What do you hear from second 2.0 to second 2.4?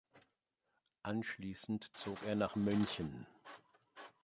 er